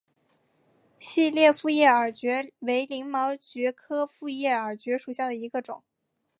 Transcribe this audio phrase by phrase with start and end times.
[0.97, 5.83] 细裂复叶耳蕨为鳞毛蕨科复叶耳蕨属下的一个种。